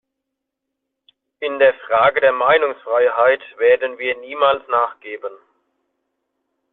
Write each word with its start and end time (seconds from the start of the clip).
In 1.41 1.59
der 1.59 1.75
Frage 1.87 2.21
der 2.21 2.31
Meinungsfreiheit 2.31 3.39
werden 3.59 3.99
wir 3.99 4.17
niemals 4.17 4.67
nachgeben. 4.67 5.29